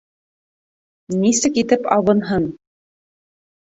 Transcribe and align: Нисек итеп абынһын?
Нисек 1.19 1.61
итеп 1.65 1.87
абынһын? 2.01 2.53